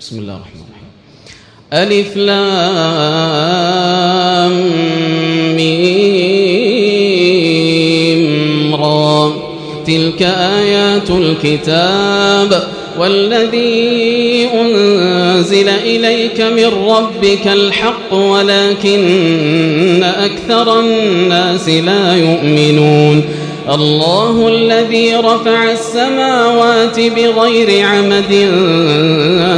[0.00, 0.88] بسم الله الرحمن الرحيم.
[1.72, 2.42] ألف لام
[5.56, 7.04] ميم
[8.74, 9.32] را.
[9.86, 23.24] تلك آيات الكتاب والذي أنزل إليك من ربك الحق ولكن أكثر الناس لا يؤمنون.
[23.74, 28.32] الله الذي رفع السماوات بغير عمد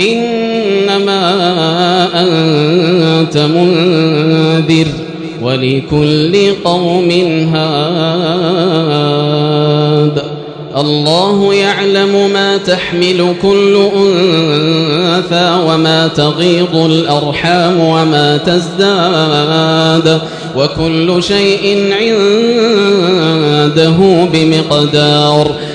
[0.00, 1.22] إنما
[2.14, 4.86] أنت منذر
[5.42, 7.10] ولكل قوم
[7.54, 8.80] هاد.
[10.76, 20.20] الله يعلم ما تحمل كل أنثى وما تغيض الأرحام وما تزداد.
[20.56, 21.92] وكل شيء
[23.70, 23.96] عنده
[24.32, 25.50] بمقدار.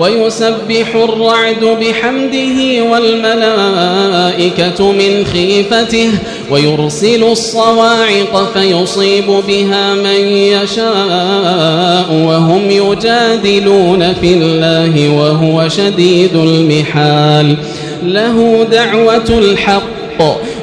[0.00, 6.10] ويسبح الرعد بحمده والملائكة من خيفته
[6.50, 17.56] ويرسل الصواعق فيصيب بها من يشاء وهم يجادلون في الله وهو شديد المحال.
[18.02, 20.00] له دعوة الحق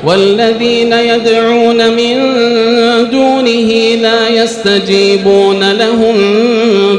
[0.04, 2.16] والذين يدعون من
[3.12, 6.16] دونه لا يستجيبون لهم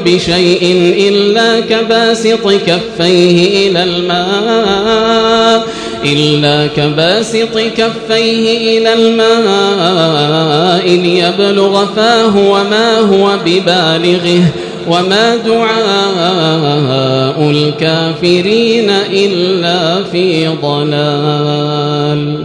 [0.05, 0.63] بشيء
[1.09, 5.67] إلا كباسط كفيه إلى الماء
[6.05, 14.43] إلا كباسط كفيه إلى الماء ليبلغ فاه وما هو ببالغه
[14.89, 16.71] وما دعاء
[17.51, 22.45] الكافرين إلا في ضلال.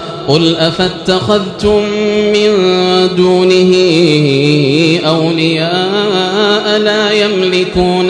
[0.27, 1.81] قل أفاتخذتم
[2.33, 2.49] من
[3.17, 3.75] دونه
[5.05, 8.07] أولياء لا يملكون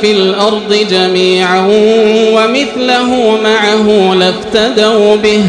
[0.00, 1.66] في الأرض جميعا
[2.34, 5.42] ومثله معه لافتدوا به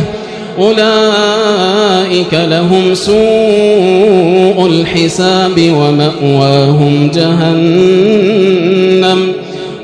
[0.60, 8.62] أولئك لهم سوء الحساب ومأواهم جهنم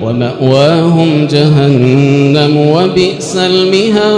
[0.01, 4.17] ومأواهم جهنم وبئس المهاد.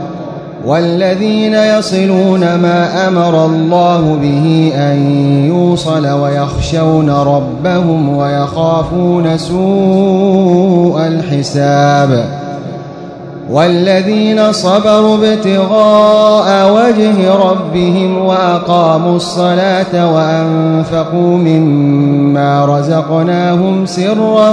[0.65, 5.11] والذين يصلون ما أمر الله به أن
[5.47, 12.25] يوصل ويخشون ربهم ويخافون سوء الحساب
[13.51, 24.49] والذين صبروا ابتغاء وجه ربهم وأقاموا الصلاة وأنفقوا مما رزقناهم سرا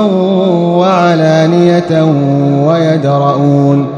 [0.77, 2.05] وعلانية
[2.67, 3.98] ويدرؤون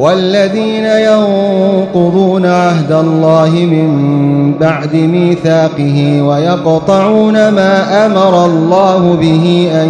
[0.00, 9.88] والذين ينقضون عهد الله من بعد ميثاقه ويقطعون ما أمر الله به أن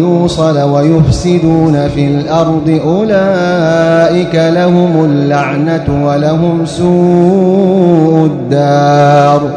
[0.00, 9.50] يوصل ويفسدون في الأرض أولئك لهم اللعنة ولهم سوء الدار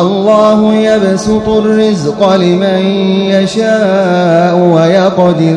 [0.00, 2.78] الله يبسط الرزق لمن
[3.30, 5.56] يشاء ويقدر